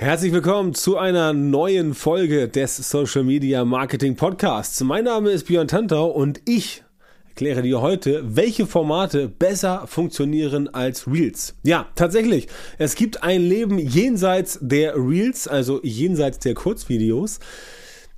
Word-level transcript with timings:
Herzlich 0.00 0.32
willkommen 0.32 0.72
zu 0.72 0.96
einer 0.96 1.34
neuen 1.34 1.92
Folge 1.92 2.48
des 2.48 2.78
Social 2.78 3.22
Media 3.22 3.66
Marketing 3.66 4.16
Podcasts. 4.16 4.80
Mein 4.82 5.04
Name 5.04 5.30
ist 5.30 5.44
Björn 5.44 5.68
Tantau 5.68 6.06
und 6.06 6.40
ich 6.46 6.82
erkläre 7.28 7.60
dir 7.60 7.82
heute, 7.82 8.22
welche 8.24 8.66
Formate 8.66 9.28
besser 9.28 9.86
funktionieren 9.86 10.68
als 10.72 11.06
Reels. 11.06 11.54
Ja, 11.64 11.86
tatsächlich. 11.96 12.48
Es 12.78 12.94
gibt 12.94 13.22
ein 13.22 13.42
Leben 13.42 13.78
jenseits 13.78 14.58
der 14.62 14.96
Reels, 14.96 15.46
also 15.46 15.80
jenseits 15.82 16.38
der 16.38 16.54
Kurzvideos. 16.54 17.38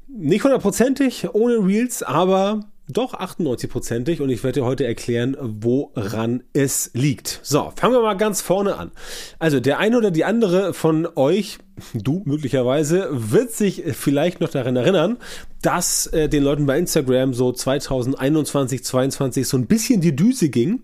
Nicht 0.07 0.45
hundertprozentig 0.45 1.35
ohne 1.35 1.67
Reels, 1.67 2.05
aber 2.05 2.61
doch 2.89 3.15
98-prozentig 3.15 4.21
und 4.21 4.31
ich 4.31 4.43
werde 4.43 4.61
dir 4.61 4.67
heute 4.67 4.87
erklären, 4.87 5.37
woran 5.41 6.43
es 6.53 6.91
liegt. 6.95 7.41
So, 7.43 7.73
fangen 7.77 7.95
wir 7.95 8.03
mal 8.03 8.17
ganz 8.17 8.41
vorne 8.41 8.77
an. 8.77 8.91
Also 9.39 9.61
der 9.61 9.79
eine 9.79 9.97
oder 9.97 10.11
die 10.11 10.25
andere 10.25 10.75
von 10.75 11.09
euch, 11.15 11.59
du 11.95 12.23
möglicherweise, 12.25 13.09
wird 13.11 13.53
sich 13.53 13.83
vielleicht 13.93 14.41
noch 14.41 14.49
daran 14.51 14.77
erinnern, 14.77 15.19
dass 15.61 16.07
äh, 16.09 16.29
den 16.29 16.43
Leuten 16.43 16.67
bei 16.67 16.79
Instagram 16.79 17.35
so 17.35 17.53
2021, 17.53 18.85
2022 18.85 19.47
so 19.47 19.57
ein 19.57 19.67
bisschen 19.67 20.01
die 20.01 20.17
Düse 20.17 20.49
ging, 20.49 20.83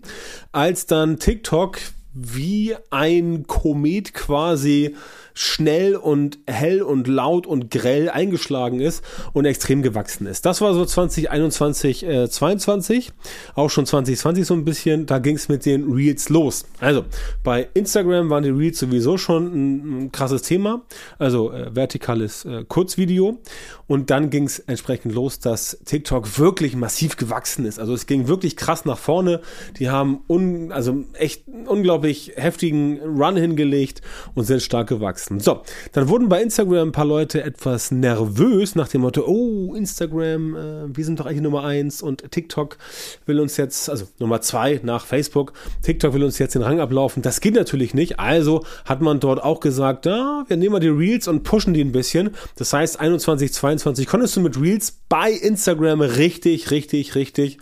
als 0.51 0.85
dann 0.85 1.19
TikTok 1.19 1.79
wie 2.13 2.75
ein 2.89 3.45
Komet 3.47 4.13
quasi 4.13 4.95
schnell 5.41 5.95
und 5.95 6.37
hell 6.47 6.81
und 6.81 7.07
laut 7.07 7.47
und 7.47 7.71
grell 7.71 8.09
eingeschlagen 8.09 8.81
ist 8.81 9.01
und 9.31 9.45
extrem 9.45 9.81
gewachsen 9.81 10.27
ist. 10.27 10.45
Das 10.45 10.59
war 10.59 10.73
so 10.73 10.83
2021, 10.83 12.05
äh, 12.05 12.29
22, 12.29 13.13
auch 13.55 13.69
schon 13.69 13.85
2020 13.85 14.45
so 14.45 14.53
ein 14.53 14.65
bisschen, 14.65 15.05
da 15.05 15.19
ging 15.19 15.37
es 15.37 15.47
mit 15.47 15.65
den 15.65 15.93
Reels 15.93 16.27
los. 16.27 16.65
Also 16.81 17.05
bei 17.41 17.69
Instagram 17.73 18.29
waren 18.29 18.43
die 18.43 18.49
Reels 18.49 18.79
sowieso 18.79 19.17
schon 19.17 19.45
ein, 19.45 19.99
ein 19.99 20.11
krasses 20.11 20.41
Thema, 20.41 20.81
also 21.19 21.53
äh, 21.53 21.73
vertikales 21.73 22.43
äh, 22.43 22.65
Kurzvideo 22.67 23.39
und 23.87 24.09
dann 24.09 24.29
ging 24.29 24.43
es 24.43 24.59
entsprechend 24.59 25.15
los, 25.15 25.39
dass 25.39 25.79
TikTok 25.85 26.37
wirklich 26.37 26.75
massiv 26.75 27.15
gewachsen 27.15 27.63
ist. 27.63 27.79
Also 27.79 27.93
es 27.93 28.07
ging 28.07 28.27
wirklich 28.27 28.57
krass 28.57 28.83
nach 28.83 28.97
vorne. 28.97 29.39
Die 29.79 29.89
haben 29.89 30.19
un, 30.27 30.73
also 30.73 31.05
echt 31.13 31.45
unglaublich 31.47 32.33
heftigen 32.35 32.99
Run 32.99 33.37
hingelegt 33.37 34.01
und 34.35 34.43
sind 34.43 34.61
stark 34.61 34.89
gewachsen 34.89 35.28
wachsen. 35.29 35.39
So, 35.39 35.61
dann 35.93 36.09
wurden 36.09 36.29
bei 36.29 36.41
Instagram 36.41 36.89
ein 36.89 36.91
paar 36.91 37.05
Leute 37.05 37.43
etwas 37.43 37.91
nervös 37.91 38.75
nach 38.75 38.87
dem 38.87 39.01
Motto, 39.01 39.23
oh, 39.25 39.73
Instagram, 39.75 40.55
äh, 40.55 40.97
wir 40.97 41.05
sind 41.05 41.19
doch 41.19 41.25
eigentlich 41.25 41.41
Nummer 41.41 41.63
eins 41.63 42.01
und 42.01 42.31
TikTok 42.31 42.77
will 43.25 43.39
uns 43.39 43.57
jetzt, 43.57 43.89
also 43.89 44.05
Nummer 44.19 44.41
zwei 44.41 44.79
nach 44.83 45.05
Facebook, 45.05 45.53
TikTok 45.83 46.13
will 46.13 46.23
uns 46.23 46.39
jetzt 46.39 46.55
den 46.55 46.61
Rang 46.61 46.79
ablaufen. 46.79 47.21
Das 47.21 47.41
geht 47.41 47.55
natürlich 47.55 47.93
nicht. 47.93 48.19
Also 48.19 48.65
hat 48.85 49.01
man 49.01 49.19
dort 49.19 49.43
auch 49.43 49.59
gesagt, 49.59 50.07
ah, 50.07 50.45
wir 50.47 50.57
nehmen 50.57 50.73
mal 50.73 50.79
die 50.79 50.87
Reels 50.87 51.27
und 51.27 51.43
pushen 51.43 51.73
die 51.73 51.81
ein 51.81 51.91
bisschen. 51.91 52.31
Das 52.55 52.73
heißt, 52.73 52.99
21, 52.99 53.53
22 53.53 54.07
konntest 54.07 54.35
du 54.35 54.41
mit 54.41 54.59
Reels 54.59 54.99
bei 55.09 55.31
Instagram 55.31 56.01
richtig, 56.01 56.71
richtig, 56.71 57.15
richtig 57.15 57.57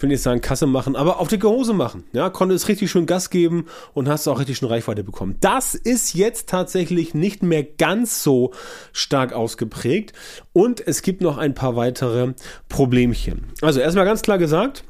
will 0.00 0.08
nicht 0.08 0.22
sagen 0.22 0.40
Kasse 0.40 0.66
machen, 0.66 0.96
aber 0.96 1.20
auf 1.20 1.28
dicke 1.28 1.48
Hose 1.48 1.72
machen. 1.72 2.04
Ja, 2.12 2.30
konnte 2.30 2.54
es 2.54 2.68
richtig 2.68 2.90
schön 2.90 3.06
Gas 3.06 3.30
geben 3.30 3.66
und 3.94 4.08
hast 4.08 4.28
auch 4.28 4.38
richtig 4.38 4.58
schön 4.58 4.68
Reichweite 4.68 5.04
bekommen. 5.04 5.36
Das 5.40 5.74
ist 5.74 6.14
jetzt 6.14 6.48
tatsächlich 6.48 7.14
nicht 7.14 7.42
mehr 7.42 7.62
ganz 7.62 8.22
so 8.22 8.52
stark 8.92 9.32
ausgeprägt 9.32 10.12
und 10.52 10.86
es 10.86 11.02
gibt 11.02 11.20
noch 11.20 11.38
ein 11.38 11.54
paar 11.54 11.76
weitere 11.76 12.34
Problemchen. 12.68 13.46
Also 13.60 13.80
erstmal 13.80 14.04
ganz 14.04 14.22
klar 14.22 14.38
gesagt, 14.38 14.84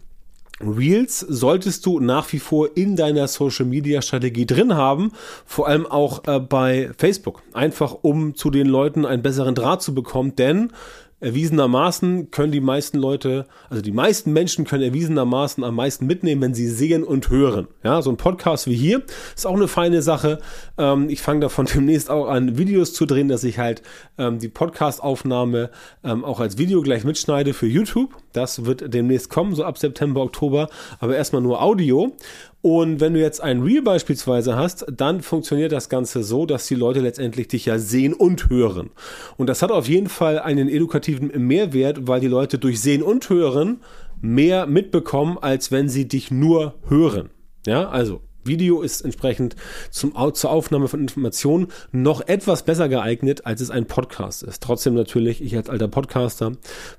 Reels 0.60 1.20
solltest 1.20 1.86
du 1.86 2.00
nach 2.00 2.30
wie 2.32 2.38
vor 2.38 2.76
in 2.76 2.94
deiner 2.94 3.28
Social 3.28 3.64
Media 3.64 4.02
Strategie 4.02 4.46
drin 4.46 4.74
haben, 4.74 5.12
vor 5.46 5.66
allem 5.68 5.86
auch 5.86 6.26
äh, 6.26 6.38
bei 6.38 6.90
Facebook. 6.98 7.42
Einfach 7.54 7.96
um 8.02 8.34
zu 8.34 8.50
den 8.50 8.66
Leuten 8.66 9.06
einen 9.06 9.22
besseren 9.22 9.54
Draht 9.54 9.82
zu 9.82 9.94
bekommen, 9.94 10.36
denn 10.36 10.72
erwiesenermaßen 11.20 12.30
können 12.30 12.52
die 12.52 12.60
meisten 12.60 12.98
Leute, 12.98 13.46
also 13.68 13.82
die 13.82 13.92
meisten 13.92 14.32
Menschen 14.32 14.64
können 14.64 14.82
erwiesenermaßen 14.82 15.62
am 15.62 15.74
meisten 15.74 16.06
mitnehmen, 16.06 16.40
wenn 16.42 16.54
sie 16.54 16.68
sehen 16.68 17.04
und 17.04 17.30
hören. 17.30 17.68
Ja, 17.82 18.02
so 18.02 18.10
ein 18.10 18.16
Podcast 18.16 18.66
wie 18.66 18.74
hier 18.74 19.02
ist 19.34 19.46
auch 19.46 19.54
eine 19.54 19.68
feine 19.68 20.02
Sache. 20.02 20.38
Ähm, 20.78 21.08
ich 21.08 21.20
fange 21.22 21.40
davon 21.40 21.66
demnächst 21.74 22.10
auch 22.10 22.26
an, 22.26 22.58
Videos 22.58 22.94
zu 22.94 23.06
drehen, 23.06 23.28
dass 23.28 23.44
ich 23.44 23.58
halt 23.58 23.82
ähm, 24.18 24.38
die 24.38 24.48
Podcast-Aufnahme 24.48 25.70
ähm, 26.02 26.24
auch 26.24 26.40
als 26.40 26.58
Video 26.58 26.80
gleich 26.82 27.04
mitschneide 27.04 27.54
für 27.54 27.66
YouTube. 27.66 28.14
Das 28.32 28.64
wird 28.64 28.92
demnächst 28.92 29.28
kommen, 29.28 29.54
so 29.54 29.64
ab 29.64 29.78
September, 29.78 30.22
Oktober, 30.22 30.68
aber 31.00 31.16
erstmal 31.16 31.42
nur 31.42 31.62
Audio. 31.62 32.16
Und 32.62 33.00
wenn 33.00 33.14
du 33.14 33.20
jetzt 33.20 33.40
ein 33.40 33.62
Reel 33.62 33.80
beispielsweise 33.80 34.54
hast, 34.54 34.84
dann 34.94 35.22
funktioniert 35.22 35.72
das 35.72 35.88
Ganze 35.88 36.22
so, 36.22 36.44
dass 36.44 36.66
die 36.66 36.74
Leute 36.74 37.00
letztendlich 37.00 37.48
dich 37.48 37.64
ja 37.64 37.78
sehen 37.78 38.12
und 38.12 38.50
hören. 38.50 38.90
Und 39.38 39.48
das 39.48 39.62
hat 39.62 39.70
auf 39.70 39.88
jeden 39.88 40.08
Fall 40.08 40.38
einen 40.38 40.68
edukativen 40.68 41.28
Mehrwert, 41.46 42.06
weil 42.06 42.20
die 42.20 42.28
Leute 42.28 42.58
durch 42.58 42.80
Sehen 42.80 43.02
und 43.02 43.28
Hören 43.30 43.80
mehr 44.20 44.66
mitbekommen, 44.66 45.38
als 45.40 45.72
wenn 45.72 45.88
sie 45.88 46.06
dich 46.06 46.30
nur 46.30 46.74
hören. 46.86 47.30
Ja, 47.66 47.88
also 47.88 48.20
Video 48.44 48.82
ist 48.82 49.02
entsprechend 49.02 49.56
zum, 49.90 50.14
zur 50.34 50.50
Aufnahme 50.50 50.88
von 50.88 51.00
Informationen 51.00 51.68
noch 51.92 52.26
etwas 52.26 52.64
besser 52.64 52.88
geeignet, 52.88 53.46
als 53.46 53.60
es 53.60 53.70
ein 53.70 53.86
Podcast 53.86 54.42
ist. 54.42 54.62
Trotzdem 54.62 54.94
natürlich, 54.94 55.42
ich 55.42 55.56
als 55.56 55.68
alter 55.68 55.88
Podcaster 55.88 56.52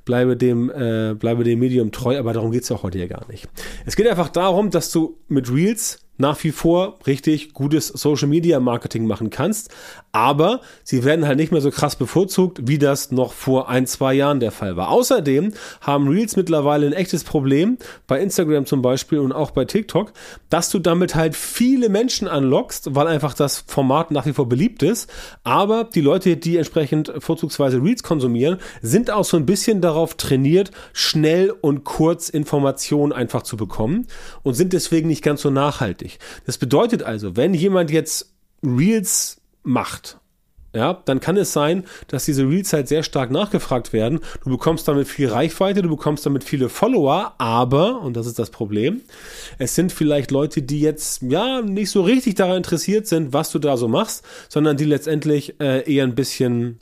bleibe 0.06 0.38
dem, 0.38 0.69
äh, 0.69 1.16
bleibe 1.18 1.44
dem 1.44 1.59
Medium 1.59 1.91
treu, 1.91 2.18
aber 2.18 2.34
darum 2.34 2.51
geht 2.51 2.63
es 2.63 2.69
ja 2.69 2.81
heute 2.84 3.00
ja 3.00 3.07
gar 3.07 3.28
nicht. 3.30 3.47
Es 3.85 3.96
geht 3.96 4.07
einfach 4.07 4.30
darum, 4.30 4.69
dass 4.69 4.91
du 4.91 5.18
mit 5.28 5.51
Reels 5.51 6.00
nach 6.21 6.41
wie 6.45 6.51
vor 6.51 6.99
richtig 7.05 7.53
gutes 7.53 7.89
Social 7.89 8.29
Media 8.29 8.61
Marketing 8.61 9.05
machen 9.05 9.29
kannst. 9.29 9.69
Aber 10.13 10.61
sie 10.83 11.03
werden 11.03 11.25
halt 11.25 11.37
nicht 11.37 11.51
mehr 11.51 11.61
so 11.61 11.71
krass 11.71 11.95
bevorzugt, 11.95 12.67
wie 12.67 12.77
das 12.77 13.11
noch 13.11 13.33
vor 13.33 13.69
ein, 13.69 13.87
zwei 13.87 14.13
Jahren 14.13 14.39
der 14.39 14.51
Fall 14.51 14.75
war. 14.75 14.89
Außerdem 14.89 15.53
haben 15.81 16.07
Reels 16.07 16.35
mittlerweile 16.35 16.85
ein 16.85 16.93
echtes 16.93 17.23
Problem, 17.23 17.77
bei 18.07 18.21
Instagram 18.21 18.65
zum 18.65 18.81
Beispiel 18.81 19.19
und 19.19 19.31
auch 19.31 19.51
bei 19.51 19.65
TikTok, 19.65 20.13
dass 20.49 20.69
du 20.69 20.79
damit 20.79 21.15
halt 21.15 21.35
viele 21.35 21.89
Menschen 21.89 22.27
anlockst, 22.27 22.93
weil 22.95 23.07
einfach 23.07 23.33
das 23.33 23.63
Format 23.67 24.11
nach 24.11 24.25
wie 24.25 24.33
vor 24.33 24.47
beliebt 24.47 24.83
ist. 24.83 25.09
Aber 25.43 25.85
die 25.85 26.01
Leute, 26.01 26.38
die 26.38 26.57
entsprechend 26.57 27.11
vorzugsweise 27.19 27.81
Reels 27.81 28.03
konsumieren, 28.03 28.57
sind 28.81 29.11
auch 29.11 29.25
so 29.25 29.38
ein 29.38 29.45
bisschen 29.45 29.81
darauf 29.81 30.15
trainiert, 30.15 30.71
schnell 30.93 31.51
und 31.61 31.83
kurz 31.83 32.29
Informationen 32.29 33.13
einfach 33.13 33.43
zu 33.43 33.57
bekommen 33.57 34.07
und 34.43 34.53
sind 34.53 34.73
deswegen 34.73 35.07
nicht 35.07 35.23
ganz 35.23 35.41
so 35.41 35.49
nachhaltig 35.49 36.10
wichtig. 36.11 36.19
Das 36.45 36.57
bedeutet 36.57 37.03
also, 37.03 37.35
wenn 37.35 37.53
jemand 37.53 37.91
jetzt 37.91 38.31
Reels 38.63 39.41
macht, 39.63 40.17
ja, 40.73 41.01
dann 41.03 41.19
kann 41.19 41.35
es 41.35 41.51
sein, 41.51 41.83
dass 42.07 42.23
diese 42.23 42.47
Reels 42.47 42.72
halt 42.72 42.88
sehr 42.88 43.03
stark 43.03 43.29
nachgefragt 43.29 43.91
werden. 43.91 44.21
Du 44.45 44.51
bekommst 44.51 44.88
damit 44.88 45.05
viel 45.09 45.27
Reichweite, 45.27 45.81
du 45.81 45.89
bekommst 45.89 46.25
damit 46.25 46.45
viele 46.45 46.69
Follower, 46.69 47.33
aber, 47.39 48.01
und 48.01 48.16
das 48.16 48.25
ist 48.25 48.39
das 48.39 48.51
Problem, 48.51 49.01
es 49.57 49.75
sind 49.75 49.91
vielleicht 49.91 50.31
Leute, 50.31 50.61
die 50.61 50.79
jetzt, 50.79 51.23
ja, 51.23 51.61
nicht 51.61 51.89
so 51.89 52.01
richtig 52.01 52.35
daran 52.35 52.57
interessiert 52.57 53.05
sind, 53.05 53.33
was 53.33 53.51
du 53.51 53.59
da 53.59 53.75
so 53.75 53.89
machst, 53.89 54.23
sondern 54.47 54.77
die 54.77 54.85
letztendlich 54.85 55.59
äh, 55.59 55.94
eher 55.94 56.05
ein 56.05 56.16
bisschen 56.16 56.79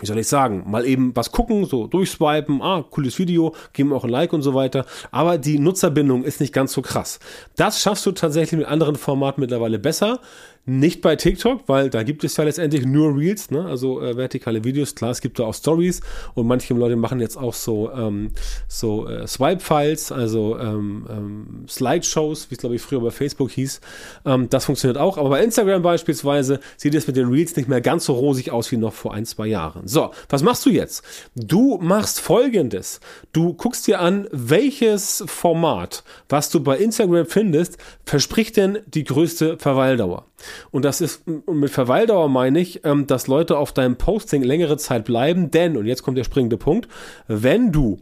wie 0.00 0.06
soll 0.06 0.18
ich 0.18 0.28
sagen, 0.28 0.64
mal 0.66 0.86
eben 0.86 1.14
was 1.14 1.32
gucken, 1.32 1.66
so 1.66 1.86
durchswipen, 1.86 2.62
ah, 2.62 2.82
cooles 2.90 3.18
Video, 3.18 3.54
geben 3.74 3.92
auch 3.92 4.04
ein 4.04 4.10
Like 4.10 4.32
und 4.32 4.40
so 4.40 4.54
weiter. 4.54 4.86
Aber 5.10 5.36
die 5.36 5.58
Nutzerbindung 5.58 6.24
ist 6.24 6.40
nicht 6.40 6.54
ganz 6.54 6.72
so 6.72 6.80
krass. 6.80 7.20
Das 7.56 7.82
schaffst 7.82 8.06
du 8.06 8.12
tatsächlich 8.12 8.58
mit 8.58 8.68
anderen 8.68 8.96
Formaten 8.96 9.42
mittlerweile 9.42 9.78
besser. 9.78 10.20
Nicht 10.64 11.00
bei 11.00 11.16
TikTok, 11.16 11.62
weil 11.66 11.90
da 11.90 12.04
gibt 12.04 12.22
es 12.22 12.36
ja 12.36 12.44
letztendlich 12.44 12.86
nur 12.86 13.16
Reels, 13.16 13.50
ne? 13.50 13.64
also 13.64 14.00
äh, 14.00 14.16
vertikale 14.16 14.62
Videos. 14.62 14.94
Klar, 14.94 15.10
es 15.10 15.20
gibt 15.20 15.40
da 15.40 15.44
auch 15.44 15.54
Stories 15.54 16.02
und 16.34 16.46
manche 16.46 16.72
Leute 16.72 16.94
machen 16.94 17.18
jetzt 17.18 17.36
auch 17.36 17.52
so, 17.52 17.90
ähm, 17.90 18.30
so 18.68 19.08
äh, 19.08 19.26
Swipe-Files, 19.26 20.12
also 20.12 20.56
ähm, 20.60 21.06
ähm, 21.10 21.64
Slideshows, 21.68 22.48
wie 22.48 22.54
es 22.54 22.60
glaube 22.60 22.76
ich 22.76 22.82
früher 22.82 23.00
bei 23.00 23.10
Facebook 23.10 23.50
hieß. 23.50 23.80
Ähm, 24.24 24.48
das 24.50 24.66
funktioniert 24.66 24.98
auch. 24.98 25.18
Aber 25.18 25.30
bei 25.30 25.42
Instagram 25.42 25.82
beispielsweise 25.82 26.60
sieht 26.76 26.94
es 26.94 27.08
mit 27.08 27.16
den 27.16 27.28
Reels 27.28 27.56
nicht 27.56 27.68
mehr 27.68 27.80
ganz 27.80 28.04
so 28.04 28.12
rosig 28.12 28.52
aus 28.52 28.70
wie 28.70 28.76
noch 28.76 28.92
vor 28.92 29.14
ein, 29.14 29.26
zwei 29.26 29.48
Jahren. 29.48 29.88
So, 29.88 30.12
was 30.28 30.44
machst 30.44 30.64
du 30.64 30.70
jetzt? 30.70 31.02
Du 31.34 31.78
machst 31.82 32.20
folgendes. 32.20 33.00
Du 33.32 33.54
guckst 33.54 33.88
dir 33.88 33.98
an, 33.98 34.28
welches 34.30 35.24
Format, 35.26 36.04
was 36.28 36.50
du 36.50 36.60
bei 36.60 36.76
Instagram 36.78 37.26
findest, 37.26 37.78
verspricht 38.04 38.56
denn 38.56 38.78
die 38.86 39.02
größte 39.02 39.58
Verweildauer. 39.58 40.26
Und 40.70 40.84
das 40.84 41.00
ist, 41.00 41.24
mit 41.26 41.70
Verweildauer 41.70 42.28
meine 42.28 42.60
ich, 42.60 42.84
ähm, 42.84 43.06
dass 43.06 43.26
Leute 43.26 43.58
auf 43.58 43.72
deinem 43.72 43.96
Posting 43.96 44.42
längere 44.42 44.76
Zeit 44.76 45.04
bleiben, 45.04 45.50
denn, 45.50 45.76
und 45.76 45.86
jetzt 45.86 46.02
kommt 46.02 46.18
der 46.18 46.24
springende 46.24 46.56
Punkt, 46.56 46.88
wenn 47.28 47.72
du 47.72 48.00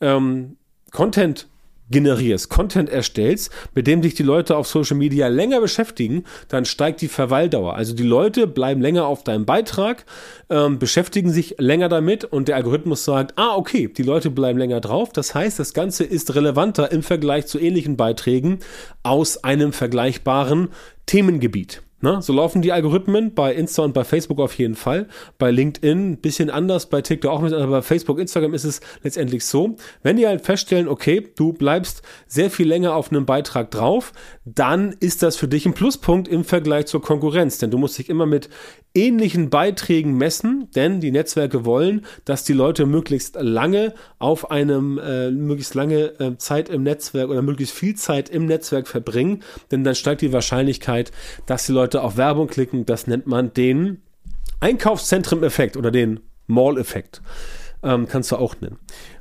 ähm, 0.00 0.56
Content 0.90 1.48
generierst, 1.90 2.48
Content 2.48 2.90
erstellst, 2.90 3.50
mit 3.74 3.86
dem 3.86 4.02
sich 4.02 4.14
die 4.14 4.22
Leute 4.22 4.56
auf 4.56 4.68
Social 4.68 4.96
Media 4.96 5.28
länger 5.28 5.60
beschäftigen, 5.60 6.24
dann 6.48 6.64
steigt 6.64 7.00
die 7.00 7.08
Verweildauer. 7.08 7.74
Also 7.74 7.94
die 7.94 8.02
Leute 8.02 8.46
bleiben 8.46 8.80
länger 8.80 9.06
auf 9.06 9.24
deinem 9.24 9.46
Beitrag, 9.46 10.04
ähm, 10.50 10.78
beschäftigen 10.78 11.30
sich 11.30 11.56
länger 11.58 11.88
damit 11.88 12.24
und 12.24 12.48
der 12.48 12.56
Algorithmus 12.56 13.04
sagt, 13.04 13.34
ah, 13.36 13.54
okay, 13.56 13.88
die 13.88 14.02
Leute 14.02 14.30
bleiben 14.30 14.58
länger 14.58 14.80
drauf. 14.80 15.12
Das 15.12 15.34
heißt, 15.34 15.58
das 15.58 15.74
Ganze 15.74 16.04
ist 16.04 16.34
relevanter 16.34 16.92
im 16.92 17.02
Vergleich 17.02 17.46
zu 17.46 17.58
ähnlichen 17.58 17.96
Beiträgen 17.96 18.58
aus 19.02 19.42
einem 19.44 19.72
vergleichbaren 19.72 20.68
Themengebiet. 21.06 21.82
Ne? 22.00 22.22
So 22.22 22.32
laufen 22.32 22.62
die 22.62 22.72
Algorithmen 22.72 23.34
bei 23.34 23.52
Insta 23.52 23.82
und 23.82 23.92
bei 23.92 24.04
Facebook 24.04 24.38
auf 24.38 24.54
jeden 24.54 24.76
Fall. 24.76 25.08
Bei 25.36 25.50
LinkedIn 25.50 26.12
ein 26.12 26.16
bisschen 26.18 26.48
anders, 26.48 26.88
bei 26.88 27.02
TikTok 27.02 27.30
auch 27.30 27.38
ein 27.38 27.44
bisschen, 27.44 27.60
aber 27.60 27.78
bei 27.78 27.82
Facebook, 27.82 28.20
Instagram 28.20 28.54
ist 28.54 28.64
es 28.64 28.80
letztendlich 29.02 29.44
so. 29.44 29.76
Wenn 30.02 30.16
die 30.16 30.26
halt 30.26 30.42
feststellen, 30.42 30.86
okay, 30.86 31.28
du 31.34 31.52
bleibst 31.52 32.02
sehr 32.28 32.50
viel 32.50 32.68
länger 32.68 32.94
auf 32.94 33.10
einem 33.10 33.26
Beitrag 33.26 33.72
drauf, 33.72 34.12
dann 34.44 34.94
ist 35.00 35.22
das 35.22 35.36
für 35.36 35.48
dich 35.48 35.66
ein 35.66 35.74
Pluspunkt 35.74 36.28
im 36.28 36.44
Vergleich 36.44 36.86
zur 36.86 37.02
Konkurrenz, 37.02 37.58
denn 37.58 37.70
du 37.70 37.78
musst 37.78 37.98
dich 37.98 38.08
immer 38.08 38.26
mit 38.26 38.48
ähnlichen 38.98 39.50
Beiträgen 39.50 40.16
messen, 40.16 40.68
denn 40.74 41.00
die 41.00 41.10
Netzwerke 41.10 41.64
wollen, 41.64 42.04
dass 42.24 42.44
die 42.44 42.52
Leute 42.52 42.86
möglichst 42.86 43.36
lange 43.40 43.94
auf 44.18 44.50
einem, 44.50 44.98
äh, 44.98 45.30
möglichst 45.30 45.74
lange 45.74 46.18
äh, 46.20 46.36
Zeit 46.38 46.68
im 46.68 46.82
Netzwerk 46.82 47.28
oder 47.28 47.42
möglichst 47.42 47.74
viel 47.74 47.94
Zeit 47.94 48.28
im 48.28 48.46
Netzwerk 48.46 48.88
verbringen, 48.88 49.42
denn 49.70 49.84
dann 49.84 49.94
steigt 49.94 50.22
die 50.22 50.32
Wahrscheinlichkeit, 50.32 51.12
dass 51.46 51.66
die 51.66 51.72
Leute 51.72 52.02
auf 52.02 52.16
Werbung 52.16 52.48
klicken. 52.48 52.86
Das 52.86 53.06
nennt 53.06 53.26
man 53.26 53.52
den 53.52 54.02
Einkaufszentrum-Effekt 54.60 55.76
oder 55.76 55.90
den 55.90 56.20
Mall-Effekt. 56.46 57.22
Ähm, 57.82 58.08
kannst 58.08 58.32
du 58.32 58.36
auch 58.36 58.56
nennen. 58.60 58.78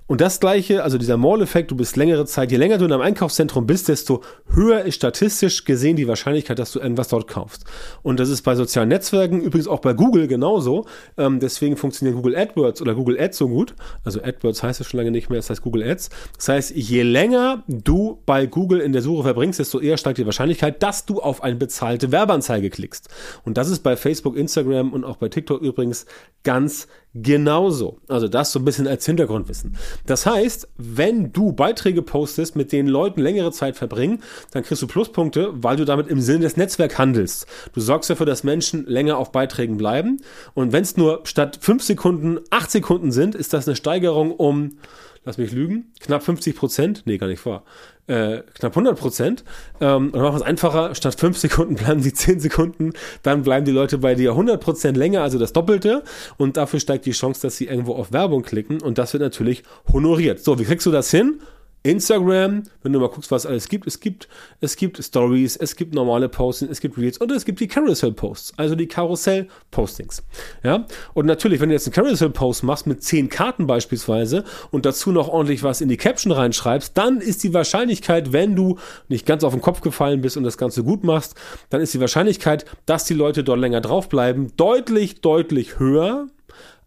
Und 0.07 0.21
das 0.21 0.39
gleiche, 0.39 0.83
also 0.83 0.97
dieser 0.97 1.17
Mall-Effekt, 1.17 1.69
du 1.69 1.75
bist 1.75 1.97
längere 1.97 2.25
Zeit, 2.25 2.51
je 2.51 2.57
länger 2.57 2.77
du 2.77 2.85
in 2.85 2.93
einem 2.93 3.01
Einkaufszentrum 3.01 3.67
bist, 3.67 3.89
desto 3.89 4.23
höher 4.49 4.83
ist 4.83 4.95
statistisch 4.95 5.65
gesehen 5.65 5.97
die 5.97 6.07
Wahrscheinlichkeit, 6.07 6.57
dass 6.59 6.71
du 6.71 6.79
irgendwas 6.79 7.09
dort 7.09 7.27
kaufst. 7.27 7.65
Und 8.03 8.19
das 8.19 8.29
ist 8.29 8.41
bei 8.43 8.55
sozialen 8.55 8.87
Netzwerken, 8.87 9.41
übrigens 9.41 9.67
auch 9.67 9.79
bei 9.79 9.93
Google 9.93 10.27
genauso. 10.27 10.85
Ähm, 11.17 11.41
deswegen 11.41 11.75
funktioniert 11.75 12.15
Google 12.15 12.37
AdWords 12.37 12.81
oder 12.81 12.95
Google 12.95 13.19
Ads 13.19 13.37
so 13.37 13.49
gut. 13.49 13.75
Also 14.05 14.21
AdWords 14.23 14.63
heißt 14.63 14.79
es 14.79 14.87
schon 14.87 14.97
lange 14.99 15.11
nicht 15.11 15.29
mehr, 15.29 15.39
das 15.39 15.49
heißt 15.49 15.61
Google 15.61 15.83
Ads. 15.83 16.09
Das 16.37 16.47
heißt, 16.47 16.71
je 16.75 17.03
länger 17.03 17.63
du 17.67 18.21
bei 18.25 18.45
Google 18.45 18.79
in 18.79 18.93
der 18.93 19.01
Suche 19.01 19.23
verbringst, 19.23 19.59
desto 19.59 19.79
eher 19.79 19.97
steigt 19.97 20.19
die 20.19 20.25
Wahrscheinlichkeit, 20.25 20.81
dass 20.81 21.05
du 21.05 21.19
auf 21.19 21.43
eine 21.43 21.57
bezahlte 21.57 22.13
Werbeanzeige 22.13 22.69
klickst. 22.69 23.09
Und 23.43 23.57
das 23.57 23.69
ist 23.69 23.83
bei 23.83 23.97
Facebook, 23.97 24.37
Instagram 24.37 24.93
und 24.93 25.03
auch 25.03 25.17
bei 25.17 25.27
TikTok 25.27 25.61
übrigens 25.61 26.05
ganz 26.43 26.87
genauso. 27.13 27.99
Also 28.07 28.27
das 28.27 28.51
so 28.51 28.59
ein 28.59 28.65
bisschen 28.65 28.87
als 28.87 29.05
Hintergrundwissen. 29.05 29.75
Das 30.05 30.25
heißt, 30.25 30.67
wenn 30.77 31.33
du 31.33 31.51
Beiträge 31.51 32.01
postest, 32.01 32.55
mit 32.55 32.71
denen 32.71 32.87
Leuten 32.87 33.21
längere 33.21 33.51
Zeit 33.51 33.75
verbringen, 33.75 34.21
dann 34.51 34.63
kriegst 34.63 34.81
du 34.81 34.87
Pluspunkte, 34.87 35.51
weil 35.53 35.77
du 35.77 35.85
damit 35.85 36.07
im 36.07 36.21
Sinne 36.21 36.41
des 36.41 36.57
Netzwerks 36.57 36.97
handelst. 36.97 37.47
Du 37.73 37.81
sorgst 37.81 38.09
dafür, 38.09 38.25
dass 38.25 38.43
Menschen 38.43 38.85
länger 38.85 39.17
auf 39.17 39.31
Beiträgen 39.31 39.77
bleiben. 39.77 40.21
Und 40.53 40.71
wenn 40.71 40.83
es 40.83 40.97
nur 40.97 41.21
statt 41.23 41.59
fünf 41.61 41.83
Sekunden 41.83 42.39
acht 42.49 42.71
Sekunden 42.71 43.11
sind, 43.11 43.35
ist 43.35 43.53
das 43.53 43.67
eine 43.67 43.75
Steigerung 43.75 44.31
um 44.31 44.77
lass 45.27 45.37
mich 45.37 45.51
lügen, 45.51 45.91
knapp 45.99 46.23
50 46.23 46.55
Prozent, 46.55 47.03
nee, 47.05 47.17
gar 47.17 47.27
nicht 47.27 47.41
vor, 47.41 47.63
äh, 48.07 48.39
knapp 48.53 48.71
100 48.71 48.97
Prozent. 48.97 49.43
Ähm, 49.81 50.11
und 50.11 50.21
machen 50.21 50.37
es 50.37 50.41
einfacher, 50.41 50.95
statt 50.95 51.19
5 51.19 51.37
Sekunden 51.37 51.75
bleiben 51.75 52.01
sie 52.01 52.13
10 52.13 52.39
Sekunden, 52.39 52.93
dann 53.23 53.43
bleiben 53.43 53.65
die 53.65 53.73
Leute 53.73 53.97
bei 53.97 54.15
dir 54.15 54.31
100 54.31 54.59
Prozent 54.61 54.97
länger, 54.97 55.21
also 55.21 55.37
das 55.37 55.51
Doppelte. 55.51 56.03
Und 56.37 56.55
dafür 56.55 56.79
steigt 56.79 57.05
die 57.05 57.11
Chance, 57.11 57.41
dass 57.41 57.57
sie 57.57 57.65
irgendwo 57.65 57.93
auf 57.95 58.13
Werbung 58.13 58.41
klicken 58.41 58.81
und 58.81 58.97
das 58.97 59.13
wird 59.13 59.21
natürlich 59.21 59.63
honoriert. 59.91 60.39
So, 60.39 60.57
wie 60.59 60.63
kriegst 60.63 60.85
du 60.85 60.91
das 60.91 61.11
hin? 61.11 61.41
Instagram, 61.83 62.63
wenn 62.83 62.93
du 62.93 62.99
mal 62.99 63.09
guckst, 63.09 63.31
was 63.31 63.45
alles 63.45 63.69
gibt, 63.69 63.87
es 63.87 63.99
gibt, 63.99 64.27
es 64.59 64.75
gibt 64.75 65.01
Stories, 65.01 65.55
es 65.55 65.75
gibt 65.75 65.93
normale 65.93 66.27
Postings, 66.27 66.71
es 66.71 66.81
gibt 66.81 66.97
Reels 66.97 67.17
und 67.17 67.31
es 67.31 67.45
gibt 67.45 67.59
die 67.59 67.67
Carousel 67.67 68.11
Posts, 68.11 68.53
also 68.57 68.75
die 68.75 68.87
Karussell 68.87 69.47
Postings. 69.71 70.23
Ja, 70.63 70.85
und 71.13 71.25
natürlich, 71.25 71.61
wenn 71.61 71.69
du 71.69 71.75
jetzt 71.75 71.87
einen 71.87 71.93
Carousel 71.93 72.29
Post 72.29 72.63
machst 72.63 72.87
mit 72.87 73.03
zehn 73.03 73.29
Karten 73.29 73.67
beispielsweise 73.67 74.43
und 74.71 74.85
dazu 74.85 75.11
noch 75.11 75.29
ordentlich 75.29 75.63
was 75.63 75.81
in 75.81 75.89
die 75.89 75.97
Caption 75.97 76.31
reinschreibst, 76.31 76.97
dann 76.97 77.21
ist 77.21 77.43
die 77.43 77.53
Wahrscheinlichkeit, 77.53 78.33
wenn 78.33 78.55
du 78.55 78.77
nicht 79.07 79.25
ganz 79.25 79.43
auf 79.43 79.53
den 79.53 79.61
Kopf 79.61 79.81
gefallen 79.81 80.21
bist 80.21 80.35
und 80.35 80.43
das 80.43 80.57
Ganze 80.57 80.83
gut 80.83 81.03
machst, 81.03 81.35
dann 81.69 81.81
ist 81.81 81.93
die 81.93 82.01
Wahrscheinlichkeit, 82.01 82.65
dass 82.85 83.05
die 83.05 83.13
Leute 83.13 83.43
dort 83.43 83.59
länger 83.59 83.81
draufbleiben, 83.81 84.53
deutlich, 84.57 85.21
deutlich 85.21 85.79
höher 85.79 86.27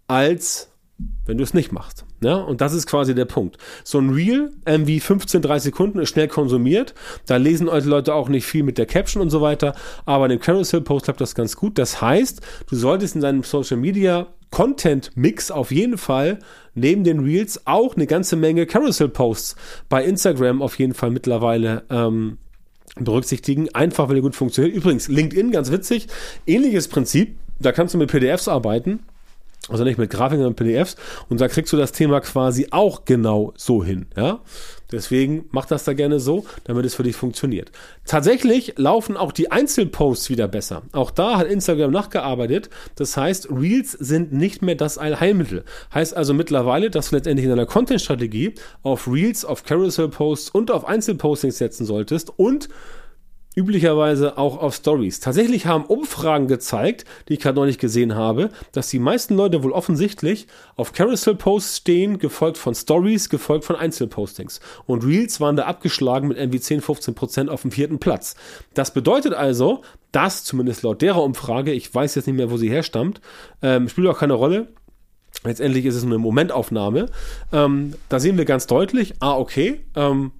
als 0.08 0.70
wenn 1.24 1.38
du 1.38 1.44
es 1.44 1.54
nicht 1.54 1.72
machst. 1.72 2.04
Ja, 2.22 2.34
und 2.34 2.60
das 2.60 2.74
ist 2.74 2.86
quasi 2.86 3.14
der 3.14 3.24
Punkt. 3.24 3.56
So 3.82 3.98
ein 3.98 4.10
Reel, 4.10 4.50
irgendwie 4.66 5.00
15, 5.00 5.40
30 5.40 5.64
Sekunden, 5.64 5.98
ist 6.00 6.10
schnell 6.10 6.28
konsumiert. 6.28 6.94
Da 7.26 7.36
lesen 7.36 7.66
Leute 7.66 8.14
auch 8.14 8.28
nicht 8.28 8.44
viel 8.44 8.62
mit 8.62 8.76
der 8.76 8.84
Caption 8.84 9.22
und 9.22 9.30
so 9.30 9.40
weiter. 9.40 9.74
Aber 10.04 10.26
in 10.26 10.30
dem 10.30 10.40
Carousel-Post 10.40 11.04
klappt 11.06 11.20
das 11.20 11.34
ganz 11.34 11.56
gut. 11.56 11.78
Das 11.78 12.02
heißt, 12.02 12.42
du 12.68 12.76
solltest 12.76 13.14
in 13.14 13.22
deinem 13.22 13.42
Social 13.42 13.78
Media 13.78 14.26
Content-Mix 14.50 15.50
auf 15.50 15.70
jeden 15.70 15.96
Fall 15.96 16.40
neben 16.74 17.04
den 17.04 17.20
Reels 17.20 17.66
auch 17.66 17.96
eine 17.96 18.06
ganze 18.06 18.36
Menge 18.36 18.66
Carousel-Posts 18.66 19.56
bei 19.88 20.04
Instagram 20.04 20.60
auf 20.60 20.78
jeden 20.78 20.92
Fall 20.92 21.10
mittlerweile 21.10 21.84
ähm, 21.88 22.36
berücksichtigen. 22.96 23.74
Einfach, 23.74 24.10
weil 24.10 24.16
er 24.16 24.22
gut 24.22 24.36
funktioniert. 24.36 24.76
Übrigens, 24.76 25.08
LinkedIn, 25.08 25.52
ganz 25.52 25.70
witzig, 25.70 26.08
ähnliches 26.46 26.88
Prinzip. 26.88 27.38
Da 27.60 27.72
kannst 27.72 27.94
du 27.94 27.98
mit 27.98 28.10
PDFs 28.10 28.48
arbeiten 28.48 29.00
also 29.68 29.84
nicht 29.84 29.98
mit 29.98 30.10
Grafiken, 30.10 30.42
sondern 30.42 30.56
PDFs. 30.56 30.96
Und 31.28 31.40
da 31.40 31.48
kriegst 31.48 31.72
du 31.72 31.76
das 31.76 31.92
Thema 31.92 32.20
quasi 32.20 32.68
auch 32.70 33.04
genau 33.04 33.52
so 33.56 33.84
hin. 33.84 34.06
Ja? 34.16 34.40
Deswegen 34.90 35.44
mach 35.50 35.66
das 35.66 35.84
da 35.84 35.92
gerne 35.92 36.18
so, 36.18 36.44
damit 36.64 36.84
es 36.84 36.94
für 36.94 37.02
dich 37.02 37.14
funktioniert. 37.14 37.70
Tatsächlich 38.06 38.74
laufen 38.76 39.16
auch 39.16 39.32
die 39.32 39.52
Einzelposts 39.52 40.30
wieder 40.30 40.48
besser. 40.48 40.82
Auch 40.92 41.10
da 41.10 41.36
hat 41.36 41.46
Instagram 41.46 41.92
nachgearbeitet. 41.92 42.70
Das 42.96 43.16
heißt, 43.16 43.50
Reels 43.50 43.92
sind 43.92 44.32
nicht 44.32 44.62
mehr 44.62 44.74
das 44.74 44.98
Allheilmittel. 44.98 45.64
Heißt 45.94 46.16
also 46.16 46.34
mittlerweile, 46.34 46.90
dass 46.90 47.10
du 47.10 47.16
letztendlich 47.16 47.44
in 47.44 47.50
deiner 47.50 47.66
Content-Strategie 47.66 48.54
auf 48.82 49.06
Reels, 49.06 49.44
auf 49.44 49.62
Carousel-Posts 49.64 50.50
und 50.50 50.70
auf 50.70 50.86
Einzelpostings 50.86 51.58
setzen 51.58 51.86
solltest 51.86 52.32
und 52.36 52.68
üblicherweise 53.56 54.38
auch 54.38 54.58
auf 54.58 54.74
Stories. 54.74 55.20
Tatsächlich 55.20 55.66
haben 55.66 55.84
Umfragen 55.84 56.46
gezeigt, 56.46 57.04
die 57.28 57.34
ich 57.34 57.40
gerade 57.40 57.64
nicht 57.64 57.80
gesehen 57.80 58.14
habe, 58.14 58.50
dass 58.72 58.88
die 58.88 58.98
meisten 58.98 59.34
Leute 59.34 59.62
wohl 59.62 59.72
offensichtlich 59.72 60.46
auf 60.76 60.92
Carousel-Posts 60.92 61.78
stehen, 61.78 62.18
gefolgt 62.18 62.58
von 62.58 62.74
Stories, 62.74 63.28
gefolgt 63.28 63.64
von 63.64 63.76
Einzelpostings. 63.76 64.60
Und 64.86 65.04
Reels 65.04 65.40
waren 65.40 65.56
da 65.56 65.64
abgeschlagen 65.64 66.28
mit 66.28 66.38
irgendwie 66.38 66.60
10, 66.60 66.80
15 66.80 67.14
Prozent 67.14 67.50
auf 67.50 67.62
dem 67.62 67.72
vierten 67.72 67.98
Platz. 67.98 68.36
Das 68.74 68.94
bedeutet 68.94 69.34
also, 69.34 69.82
dass, 70.12 70.44
zumindest 70.44 70.82
laut 70.82 71.02
derer 71.02 71.22
Umfrage, 71.22 71.72
ich 71.72 71.92
weiß 71.92 72.14
jetzt 72.14 72.26
nicht 72.26 72.36
mehr, 72.36 72.50
wo 72.50 72.56
sie 72.56 72.70
herstammt, 72.70 73.20
ähm, 73.62 73.88
spielt 73.88 74.06
auch 74.06 74.18
keine 74.18 74.34
Rolle, 74.34 74.68
Letztendlich 75.44 75.86
ist 75.86 75.94
es 75.94 76.04
eine 76.04 76.18
Momentaufnahme. 76.18 77.06
Ähm, 77.52 77.94
da 78.08 78.20
sehen 78.20 78.36
wir 78.36 78.44
ganz 78.44 78.66
deutlich, 78.66 79.14
ah, 79.20 79.36
okay, 79.36 79.80
ähm, 79.96 80.32